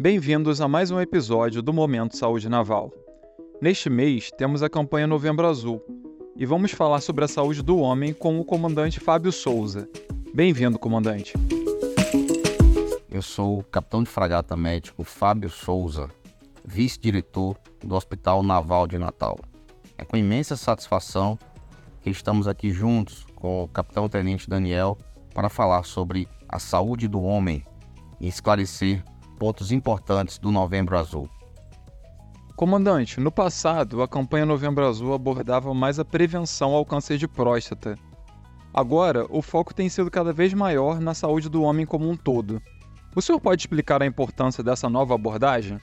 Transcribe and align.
Bem-vindos 0.00 0.60
a 0.60 0.68
mais 0.68 0.92
um 0.92 1.00
episódio 1.00 1.60
do 1.60 1.72
Momento 1.72 2.16
Saúde 2.16 2.48
Naval. 2.48 2.92
Neste 3.60 3.90
mês, 3.90 4.30
temos 4.30 4.62
a 4.62 4.70
campanha 4.70 5.08
Novembro 5.08 5.44
Azul 5.44 5.82
e 6.36 6.46
vamos 6.46 6.70
falar 6.70 7.00
sobre 7.00 7.24
a 7.24 7.28
saúde 7.28 7.64
do 7.64 7.78
homem 7.78 8.12
com 8.12 8.38
o 8.38 8.44
comandante 8.44 9.00
Fábio 9.00 9.32
Souza. 9.32 9.88
Bem-vindo, 10.32 10.78
comandante. 10.78 11.34
Eu 13.10 13.20
sou 13.20 13.58
o 13.58 13.64
capitão 13.64 14.04
de 14.04 14.08
fragata 14.08 14.56
médico 14.56 15.02
Fábio 15.02 15.50
Souza, 15.50 16.08
vice-diretor 16.64 17.58
do 17.80 17.96
Hospital 17.96 18.44
Naval 18.44 18.86
de 18.86 18.98
Natal. 18.98 19.36
É 19.98 20.04
com 20.04 20.16
imensa 20.16 20.56
satisfação 20.56 21.36
que 22.02 22.08
estamos 22.08 22.46
aqui 22.46 22.70
juntos 22.70 23.26
com 23.34 23.64
o 23.64 23.68
capitão-tenente 23.68 24.48
Daniel 24.48 24.96
para 25.34 25.48
falar 25.48 25.82
sobre 25.82 26.28
a 26.48 26.60
saúde 26.60 27.08
do 27.08 27.20
homem 27.20 27.64
e 28.20 28.28
esclarecer 28.28 29.02
pontos 29.38 29.70
importantes 29.70 30.36
do 30.36 30.50
Novembro 30.50 30.98
Azul. 30.98 31.30
Comandante, 32.56 33.20
no 33.20 33.30
passado, 33.30 34.02
a 34.02 34.08
campanha 34.08 34.44
Novembro 34.44 34.84
Azul 34.84 35.14
abordava 35.14 35.72
mais 35.72 36.00
a 36.00 36.04
prevenção 36.04 36.74
ao 36.74 36.84
câncer 36.84 37.16
de 37.16 37.28
próstata. 37.28 37.96
Agora, 38.74 39.26
o 39.30 39.40
foco 39.40 39.72
tem 39.72 39.88
sido 39.88 40.10
cada 40.10 40.32
vez 40.32 40.52
maior 40.52 41.00
na 41.00 41.14
saúde 41.14 41.48
do 41.48 41.62
homem 41.62 41.86
como 41.86 42.10
um 42.10 42.16
todo. 42.16 42.60
O 43.14 43.22
senhor 43.22 43.40
pode 43.40 43.62
explicar 43.62 44.02
a 44.02 44.06
importância 44.06 44.62
dessa 44.62 44.88
nova 44.88 45.14
abordagem? 45.14 45.80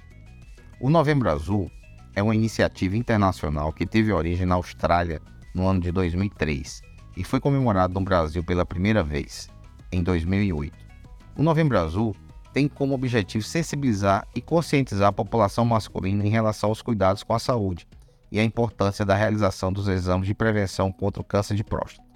O 0.82 0.90
Novembro 0.90 1.30
Azul 1.30 1.72
é 2.14 2.22
uma 2.22 2.36
iniciativa 2.36 2.98
internacional 2.98 3.72
que 3.72 3.86
teve 3.86 4.12
origem 4.12 4.46
na 4.46 4.56
Austrália 4.56 5.22
no 5.54 5.66
ano 5.66 5.80
de 5.80 5.92
2003 5.94 6.82
e 7.16 7.24
foi 7.24 7.40
comemorado 7.40 7.94
no 7.94 8.02
Brasil 8.02 8.44
pela 8.44 8.66
primeira 8.66 9.02
vez, 9.02 9.48
em 9.92 10.04
2008. 10.04 10.74
O 11.38 11.44
Novembro 11.44 11.80
Azul 11.80 12.14
tem 12.56 12.70
como 12.70 12.96
objetivo 12.96 13.44
sensibilizar 13.44 14.26
e 14.34 14.40
conscientizar 14.40 15.10
a 15.10 15.12
população 15.12 15.66
masculina 15.66 16.26
em 16.26 16.30
relação 16.30 16.70
aos 16.70 16.82
cuidados 16.82 17.22
com 17.22 17.34
a 17.34 17.40
saúde 17.40 17.86
e 18.32 18.40
a 18.40 18.44
importância 18.46 19.04
da 19.04 19.14
realização 19.14 19.74
dos 19.74 19.90
exames 19.90 20.26
de 20.26 20.34
prevenção 20.34 20.90
contra 20.90 21.22
o 21.22 21.26
câncer 21.26 21.56
de 21.56 21.66
próstata. 21.66 22.08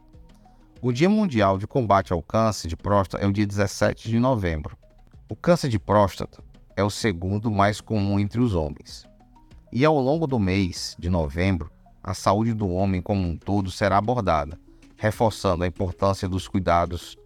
O 0.81 0.93
Dia 0.93 1.09
Mundial 1.09 1.57
de 1.57 1.67
Combate 1.67 2.13
ao 2.13 2.21
Câncer 2.21 2.69
de 2.69 2.77
Próstata 2.77 3.21
é 3.21 3.27
o 3.27 3.33
dia 3.33 3.45
17 3.45 4.07
de 4.07 4.17
novembro. 4.17 4.77
O 5.29 5.35
câncer 5.35 5.67
de 5.67 5.77
próstata 5.77 6.41
é 6.73 6.81
o 6.81 6.89
segundo 6.89 7.51
mais 7.51 7.81
comum 7.81 8.17
entre 8.17 8.39
os 8.39 8.55
homens. 8.55 9.03
E 9.73 9.83
ao 9.83 9.99
longo 9.99 10.25
do 10.25 10.39
mês 10.39 10.95
de 10.97 11.09
novembro, 11.09 11.69
a 12.01 12.13
saúde 12.13 12.53
do 12.53 12.69
homem 12.69 13.01
como 13.01 13.27
um 13.27 13.35
todo 13.35 13.69
será 13.69 13.97
abordada, 13.97 14.57
reforçando 14.95 15.65
a 15.65 15.67
importância 15.67 16.29
dos 16.29 16.47
cuidados 16.47 17.17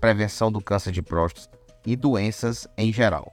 prevenção 0.00 0.50
do 0.50 0.60
câncer 0.60 0.90
de 0.90 1.02
próstata 1.02 1.61
e 1.86 1.96
doenças 1.96 2.66
em 2.76 2.92
geral, 2.92 3.32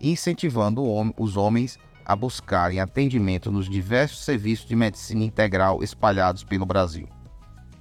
incentivando 0.00 0.82
os 1.18 1.36
homens 1.36 1.78
a 2.04 2.14
buscarem 2.14 2.80
atendimento 2.80 3.50
nos 3.50 3.68
diversos 3.68 4.24
serviços 4.24 4.66
de 4.66 4.76
medicina 4.76 5.24
integral 5.24 5.82
espalhados 5.82 6.44
pelo 6.44 6.64
Brasil. 6.64 7.08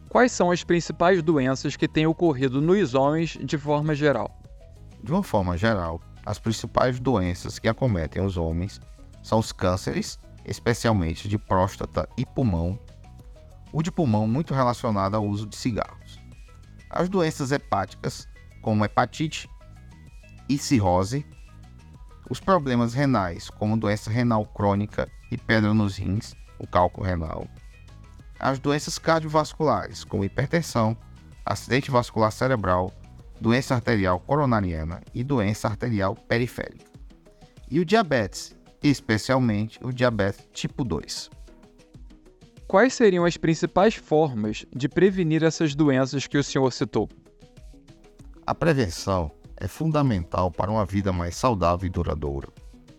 Quais 0.09 0.31
são 0.31 0.49
as 0.49 0.63
principais 0.63 1.21
doenças 1.21 1.75
que 1.75 1.87
têm 1.87 2.07
ocorrido 2.07 2.61
nos 2.61 2.95
homens 2.95 3.37
de 3.43 3.57
forma 3.57 3.93
geral? 3.93 4.41
De 5.03 5.11
uma 5.11 5.21
forma 5.21 5.57
geral, 5.57 6.01
as 6.25 6.39
principais 6.39 6.99
doenças 6.99 7.59
que 7.59 7.67
acometem 7.67 8.23
os 8.23 8.35
homens 8.35 8.81
são 9.21 9.39
os 9.39 9.51
cânceres, 9.51 10.17
especialmente 10.43 11.27
de 11.27 11.37
próstata 11.37 12.07
e 12.17 12.25
pulmão, 12.25 12.79
o 13.71 13.83
de 13.83 13.91
pulmão 13.91 14.25
muito 14.25 14.53
relacionado 14.53 15.15
ao 15.15 15.25
uso 15.25 15.45
de 15.45 15.55
cigarros. 15.55 16.17
As 16.89 17.09
doenças 17.09 17.51
hepáticas, 17.51 18.27
como 18.61 18.85
hepatite 18.85 19.49
e 20.47 20.57
cirrose, 20.57 21.25
os 22.29 22.39
problemas 22.39 22.93
renais, 22.93 23.49
como 23.49 23.77
doença 23.77 24.09
renal 24.09 24.45
crônica 24.45 25.09
e 25.31 25.37
pedra 25.37 25.73
nos 25.73 25.97
rins, 25.97 26.33
o 26.57 26.65
cálculo 26.65 27.05
renal, 27.05 27.47
as 28.39 28.59
doenças 28.59 28.97
cardiovasculares, 28.97 30.03
como 30.03 30.25
hipertensão, 30.25 30.97
acidente 31.45 31.91
vascular 31.91 32.31
cerebral, 32.31 32.91
doença 33.39 33.75
arterial 33.75 34.19
coronariana 34.19 35.01
e 35.13 35.23
doença 35.23 35.67
arterial 35.67 36.15
periférica. 36.15 36.85
E 37.69 37.79
o 37.79 37.85
diabetes, 37.85 38.55
especialmente 38.81 39.79
o 39.83 39.91
diabetes 39.91 40.47
tipo 40.53 40.83
2. 40.83 41.29
Quais 42.67 42.93
seriam 42.93 43.25
as 43.25 43.37
principais 43.37 43.95
formas 43.95 44.65
de 44.75 44.89
prevenir 44.89 45.43
essas 45.43 45.75
doenças 45.75 46.27
que 46.27 46.37
o 46.37 46.43
senhor 46.43 46.71
citou? 46.71 47.07
A 48.45 48.55
prevenção 48.55 49.31
é 49.57 49.67
fundamental 49.67 50.51
para 50.51 50.71
uma 50.71 50.85
vida 50.85 51.11
mais 51.11 51.35
saudável 51.35 51.87
e 51.87 51.89
duradoura. 51.89 52.49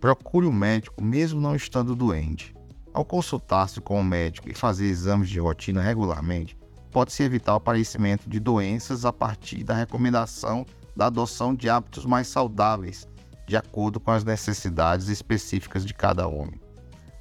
Procure 0.00 0.46
o 0.46 0.50
um 0.50 0.52
médico 0.52 1.02
mesmo 1.02 1.40
não 1.40 1.56
estando 1.56 1.94
doente. 1.94 2.54
Ao 2.92 3.04
consultar-se 3.04 3.80
com 3.80 4.00
o 4.00 4.04
médico 4.04 4.48
e 4.48 4.54
fazer 4.54 4.86
exames 4.86 5.28
de 5.28 5.38
rotina 5.38 5.82
regularmente, 5.82 6.56
pode-se 6.90 7.22
evitar 7.22 7.52
o 7.52 7.56
aparecimento 7.56 8.28
de 8.28 8.40
doenças 8.40 9.04
a 9.04 9.12
partir 9.12 9.62
da 9.62 9.74
recomendação 9.74 10.64
da 10.96 11.06
adoção 11.06 11.54
de 11.54 11.68
hábitos 11.68 12.06
mais 12.06 12.26
saudáveis, 12.26 13.06
de 13.46 13.56
acordo 13.56 14.00
com 14.00 14.10
as 14.10 14.24
necessidades 14.24 15.08
específicas 15.08 15.84
de 15.84 15.92
cada 15.92 16.26
homem. 16.26 16.58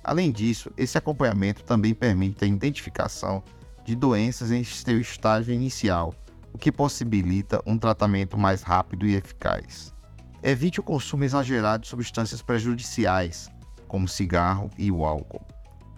Além 0.01 0.31
disso, 0.31 0.71
esse 0.77 0.97
acompanhamento 0.97 1.63
também 1.63 1.93
permite 1.93 2.45
a 2.45 2.47
identificação 2.47 3.43
de 3.83 3.95
doenças 3.95 4.51
em 4.51 4.63
seu 4.63 4.99
estágio 4.99 5.53
inicial, 5.53 6.13
o 6.55 6.57
que 6.57 6.71
possibilita 6.71 7.61
um 7.65 7.77
tratamento 7.77 8.37
mais 8.37 8.61
rápido 8.61 9.05
e 9.05 9.13
eficaz. 9.13 9.93
Evite 10.41 10.79
o 10.79 10.83
consumo 10.83 11.25
exagerado 11.25 11.83
de 11.83 11.89
substâncias 11.89 12.41
prejudiciais, 12.41 13.49
como 13.89 14.07
cigarro 14.07 14.69
e 14.77 14.89
o 14.89 15.03
álcool. 15.03 15.45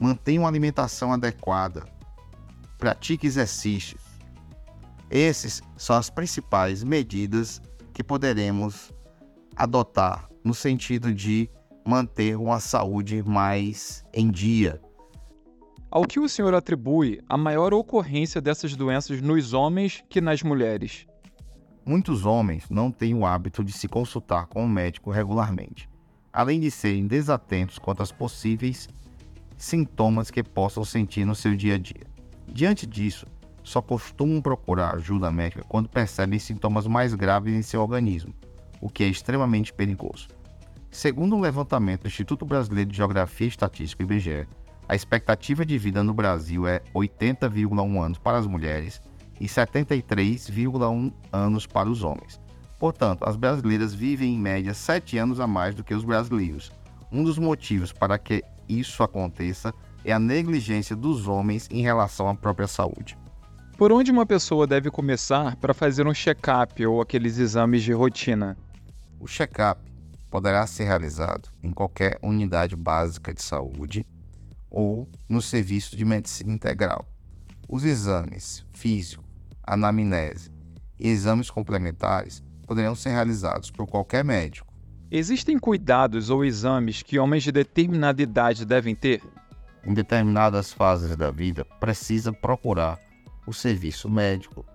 Mantenha 0.02 0.40
uma 0.42 0.50
alimentação 0.50 1.14
adequada. 1.14 1.86
Pratique 2.76 3.28
exercícios. 3.28 4.02
Esses 5.12 5.62
são 5.78 5.96
as 5.96 6.10
principais 6.10 6.84
medidas 6.84 7.62
que 7.94 8.04
poderemos 8.04 8.92
adotar 9.56 10.28
no 10.44 10.56
sentido 10.56 11.14
de 11.14 11.52
manter 11.86 12.36
uma 12.36 12.60
saúde 12.60 13.22
mais 13.22 14.04
em 14.12 14.32
dia. 14.32 14.82
Ao 15.98 16.06
que 16.06 16.20
o 16.20 16.30
senhor 16.30 16.54
atribui 16.54 17.20
a 17.28 17.36
maior 17.36 17.74
ocorrência 17.74 18.40
dessas 18.40 18.76
doenças 18.76 19.20
nos 19.20 19.52
homens 19.52 20.04
que 20.08 20.22
nas 20.22 20.44
mulheres? 20.44 21.08
Muitos 21.84 22.24
homens 22.24 22.70
não 22.70 22.92
têm 22.92 23.16
o 23.16 23.26
hábito 23.26 23.64
de 23.64 23.72
se 23.72 23.88
consultar 23.88 24.46
com 24.46 24.62
o 24.62 24.66
um 24.66 24.70
médico 24.70 25.10
regularmente, 25.10 25.90
além 26.32 26.60
de 26.60 26.70
serem 26.70 27.08
desatentos 27.08 27.80
quanto 27.80 28.02
aos 28.02 28.12
possíveis 28.12 28.88
sintomas 29.58 30.30
que 30.30 30.44
possam 30.44 30.86
sentir 30.86 31.26
no 31.26 31.34
seu 31.34 31.56
dia 31.56 31.74
a 31.74 31.78
dia. 31.80 32.06
Diante 32.48 32.86
disso, 32.86 33.26
só 33.64 33.82
costumam 33.82 34.40
procurar 34.40 34.94
ajuda 34.94 35.32
médica 35.32 35.66
quando 35.68 35.90
percebem 35.90 36.38
sintomas 36.38 36.86
mais 36.86 37.16
graves 37.16 37.56
em 37.56 37.64
seu 37.64 37.82
organismo, 37.82 38.36
o 38.80 38.88
que 38.88 39.04
é 39.04 39.08
extremamente 39.08 39.74
perigoso. 39.74 40.28
Segundo 40.92 41.36
um 41.36 41.42
levantamento 41.42 42.04
do 42.04 42.08
Instituto 42.08 42.46
Brasileiro 42.46 42.92
de 42.92 42.98
Geografia 42.98 43.46
e 43.46 43.50
Estatística, 43.50 44.04
IBGE, 44.04 44.48
a 44.88 44.96
expectativa 44.96 45.66
de 45.66 45.78
vida 45.78 46.02
no 46.02 46.14
Brasil 46.14 46.66
é 46.66 46.82
80,1 46.96 48.02
anos 48.02 48.18
para 48.18 48.38
as 48.38 48.48
mulheres 48.48 49.02
e 49.40 49.46
73,1 49.46 51.14
anos 51.32 51.68
para 51.68 51.90
os 51.90 52.04
homens. 52.04 52.40
Portanto, 52.80 53.24
as 53.24 53.36
brasileiras 53.36 53.94
vivem 53.94 54.36
em 54.36 54.40
média 54.40 54.74
7 54.74 55.18
anos 55.18 55.40
a 55.40 55.48
mais 55.48 55.76
do 55.76 55.84
que 55.84 55.94
os 55.94 56.06
brasileiros. 56.06 56.72
Um 57.12 57.24
dos 57.24 57.38
motivos 57.38 57.92
para 57.92 58.18
que 58.18 58.44
isso 58.70 59.04
aconteça 59.04 59.74
é 60.06 60.14
a 60.14 60.20
negligência 60.20 60.96
dos 60.96 61.28
homens 61.28 61.68
em 61.70 61.82
relação 61.82 62.30
à 62.30 62.36
própria 62.36 62.68
saúde. 62.68 63.18
Por 63.78 63.92
onde 63.92 64.12
uma 64.12 64.26
pessoa 64.26 64.66
deve 64.66 64.90
começar 64.90 65.56
para 65.58 65.74
fazer 65.74 66.08
um 66.08 66.14
check-up 66.14 66.84
ou 66.86 67.02
aqueles 67.02 67.38
exames 67.38 67.84
de 67.84 67.92
rotina? 67.92 68.58
O 69.20 69.28
check-up 69.28 69.82
poderá 70.30 70.66
ser 70.66 70.86
realizado 70.86 71.50
em 71.62 71.72
qualquer 71.72 72.18
unidade 72.22 72.76
básica 72.76 73.34
de 73.34 73.42
saúde 73.42 74.06
ou 74.70 75.10
no 75.28 75.42
serviço 75.42 75.96
de 75.96 76.06
medicina 76.06 76.54
integral. 76.54 77.08
Os 77.68 77.84
exames 77.84 78.66
físico, 78.72 79.24
anamnese 79.64 80.52
e 81.00 81.10
exames 81.10 81.50
complementares 81.50 82.44
poderão 82.66 82.96
ser 82.96 83.10
realizados 83.10 83.70
por 83.72 83.88
qualquer 83.88 84.24
médico. 84.24 84.74
Existem 85.10 85.58
cuidados 85.58 86.30
ou 86.30 86.44
exames 86.44 87.02
que 87.02 87.18
homens 87.18 87.44
de 87.44 87.52
determinada 87.52 88.22
idade 88.22 88.66
devem 88.66 88.94
ter? 88.94 89.22
Em 89.86 89.94
determinadas 89.94 90.74
fases 90.74 91.16
da 91.16 91.32
vida, 91.32 91.64
precisa 91.80 92.34
procurar 92.34 93.00
o 93.46 93.54
serviço 93.54 94.10
médico 94.10 94.66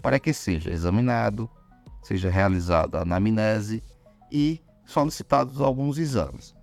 para 0.00 0.18
que 0.18 0.32
seja 0.32 0.70
examinado, 0.70 1.48
seja 2.02 2.30
realizada 2.30 2.98
a 2.98 3.02
anamnese 3.02 3.82
e 4.30 4.62
solicitados 4.86 5.60
alguns 5.60 5.98
exames. 5.98 6.54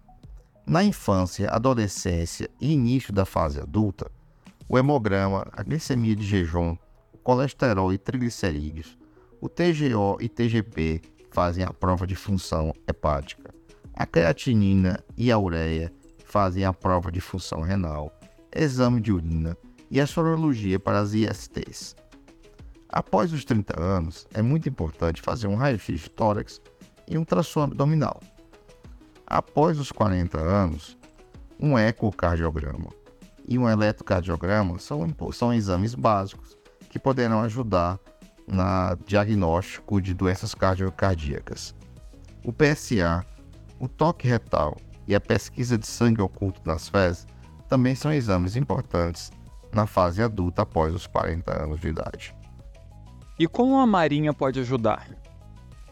Na 0.65 0.83
infância, 0.83 1.49
adolescência 1.49 2.49
e 2.61 2.71
início 2.71 3.11
da 3.11 3.25
fase 3.25 3.59
adulta, 3.59 4.09
o 4.67 4.77
hemograma, 4.77 5.47
a 5.51 5.63
glicemia 5.63 6.15
de 6.15 6.23
jejum, 6.23 6.77
o 7.11 7.17
colesterol 7.17 7.91
e 7.91 7.97
triglicerídeos, 7.97 8.97
o 9.41 9.49
TGO 9.49 10.17
e 10.19 10.29
TGP 10.29 11.01
fazem 11.31 11.63
a 11.63 11.73
prova 11.73 12.05
de 12.05 12.15
função 12.15 12.73
hepática. 12.87 13.53
A 13.93 14.05
creatinina 14.05 15.03
e 15.17 15.31
a 15.31 15.39
ureia 15.39 15.91
fazem 16.23 16.63
a 16.63 16.71
prova 16.71 17.11
de 17.11 17.19
função 17.19 17.61
renal, 17.61 18.13
exame 18.55 19.01
de 19.01 19.11
urina 19.11 19.57
e 19.89 19.99
a 19.99 20.05
sorologia 20.05 20.79
para 20.79 20.99
as 20.99 21.13
ISTs. 21.13 21.95
Após 22.87 23.33
os 23.33 23.45
30 23.45 23.79
anos, 23.81 24.27
é 24.33 24.41
muito 24.41 24.69
importante 24.69 25.21
fazer 25.21 25.47
um 25.47 25.55
raio-x 25.55 26.01
de 26.01 26.09
tórax 26.09 26.61
e 27.07 27.17
um 27.17 27.21
ultrassom 27.21 27.61
abdominal. 27.61 28.19
Após 29.29 29.79
os 29.79 29.91
40 29.91 30.39
anos, 30.39 30.97
um 31.59 31.77
ecocardiograma 31.77 32.87
e 33.47 33.59
um 33.59 33.69
eletrocardiograma 33.69 34.79
são, 34.79 35.07
são 35.31 35.53
exames 35.53 35.93
básicos 35.93 36.57
que 36.89 36.97
poderão 36.97 37.41
ajudar 37.41 37.99
no 38.47 39.05
diagnóstico 39.05 40.01
de 40.01 40.15
doenças 40.15 40.55
cardiocardíacas. 40.55 41.75
O 42.43 42.51
PSA, 42.51 43.23
o 43.79 43.87
toque 43.87 44.27
retal 44.27 44.75
e 45.07 45.13
a 45.13 45.21
pesquisa 45.21 45.77
de 45.77 45.85
sangue 45.85 46.23
oculto 46.23 46.61
nas 46.65 46.89
fezes 46.89 47.27
também 47.67 47.93
são 47.93 48.11
exames 48.11 48.55
importantes 48.55 49.31
na 49.71 49.85
fase 49.85 50.23
adulta 50.23 50.63
após 50.63 50.91
os 50.95 51.05
40 51.05 51.65
anos 51.65 51.79
de 51.79 51.89
idade. 51.89 52.35
E 53.37 53.47
como 53.47 53.77
a 53.77 53.85
Marinha 53.85 54.33
pode 54.33 54.59
ajudar? 54.59 55.07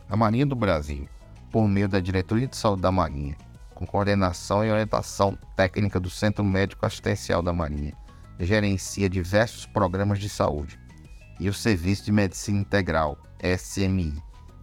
A 0.10 0.18
Marinha 0.18 0.45
do 0.45 0.56
Brasil, 0.56 1.07
por 1.51 1.67
meio 1.67 1.88
da 1.88 1.99
Diretoria 1.99 2.47
de 2.47 2.55
Saúde 2.55 2.81
da 2.81 2.91
Marinha, 2.91 3.35
com 3.73 3.85
coordenação 3.85 4.65
e 4.65 4.71
orientação 4.71 5.38
técnica 5.55 5.99
do 5.99 6.09
Centro 6.09 6.44
Médico 6.44 6.85
Assistencial 6.85 7.41
da 7.41 7.53
Marinha, 7.53 7.94
gerencia 8.39 9.09
diversos 9.09 9.65
programas 9.65 10.19
de 10.19 10.29
saúde 10.29 10.79
e 11.39 11.49
o 11.49 11.53
Serviço 11.53 12.05
de 12.05 12.11
Medicina 12.11 12.59
Integral, 12.59 13.17
SMI, 13.41 14.13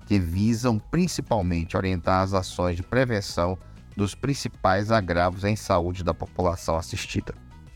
que 0.06 0.18
visam 0.18 0.78
principalmente 0.78 1.76
orientar 1.76 2.22
as 2.22 2.34
ações 2.34 2.76
de 2.76 2.82
prevenção 2.82 3.58
dos 3.96 4.14
principais 4.14 4.90
agravos 4.90 5.44
em 5.44 5.56
saúde 5.56 6.02
da 6.02 6.12
população 6.12 6.76
assistida. 6.76 7.34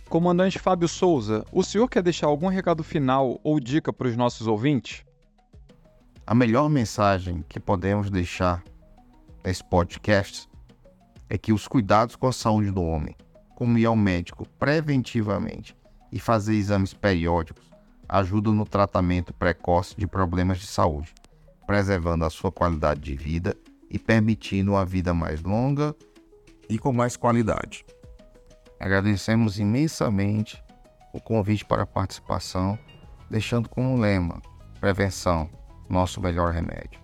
Comandante 0.08 0.58
Fábio 0.58 0.88
Souza, 0.88 1.44
o 1.52 1.62
senhor 1.62 1.86
quer 1.88 2.02
deixar 2.02 2.26
algum 2.26 2.48
recado 2.48 2.82
final 2.82 3.38
ou 3.44 3.60
dica 3.60 3.92
para 3.92 4.08
os 4.08 4.16
nossos 4.16 4.46
ouvintes? 4.46 5.04
A 6.26 6.34
melhor 6.34 6.68
mensagem 6.68 7.44
que 7.48 7.60
podemos 7.60 8.10
deixar 8.10 8.62
nesse 9.48 9.64
podcast 9.64 10.46
é 11.26 11.38
que 11.38 11.54
os 11.54 11.66
cuidados 11.66 12.14
com 12.14 12.26
a 12.26 12.32
saúde 12.32 12.70
do 12.70 12.82
homem, 12.82 13.16
como 13.56 13.78
ir 13.78 13.86
ao 13.86 13.96
médico 13.96 14.46
preventivamente 14.58 15.74
e 16.12 16.20
fazer 16.20 16.54
exames 16.54 16.92
periódicos, 16.92 17.64
ajudam 18.06 18.52
no 18.52 18.66
tratamento 18.66 19.32
precoce 19.32 19.94
de 19.96 20.06
problemas 20.06 20.58
de 20.58 20.66
saúde, 20.66 21.14
preservando 21.66 22.26
a 22.26 22.30
sua 22.30 22.52
qualidade 22.52 23.00
de 23.00 23.14
vida 23.14 23.56
e 23.90 23.98
permitindo 23.98 24.72
uma 24.72 24.84
vida 24.84 25.14
mais 25.14 25.42
longa 25.42 25.96
e 26.68 26.78
com 26.78 26.92
mais 26.92 27.16
qualidade. 27.16 27.86
Agradecemos 28.78 29.58
imensamente 29.58 30.62
o 31.10 31.20
convite 31.22 31.64
para 31.64 31.84
a 31.84 31.86
participação, 31.86 32.78
deixando 33.30 33.66
como 33.66 33.98
lema: 33.98 34.42
prevenção, 34.78 35.48
nosso 35.88 36.20
melhor 36.20 36.52
remédio. 36.52 37.00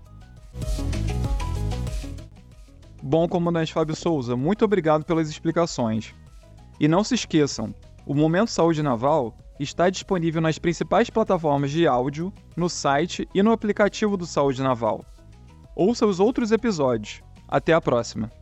Bom, 3.07 3.29
comandante 3.29 3.71
Fábio 3.71 3.95
Souza, 3.95 4.35
muito 4.35 4.65
obrigado 4.65 5.05
pelas 5.05 5.29
explicações. 5.29 6.15
E 6.81 6.89
não 6.89 7.05
se 7.05 7.15
esqueçam, 7.15 7.75
o 8.07 8.15
Momento 8.15 8.51
Saúde 8.51 8.83
Naval 8.83 9.37
está 9.61 9.91
disponível 9.91 10.41
nas 10.41 10.59
principais 10.59 11.11
plataformas 11.11 11.71
de 11.71 11.87
áudio, 11.87 12.33
no 12.57 12.67
site 12.67 13.29
e 13.35 13.43
no 13.43 13.53
aplicativo 13.53 14.17
do 14.17 14.25
Saúde 14.25 14.63
Naval. 14.63 15.05
Ouça 15.77 16.07
os 16.07 16.19
outros 16.19 16.51
episódios. 16.51 17.21
Até 17.47 17.75
a 17.75 17.81
próxima! 17.81 18.33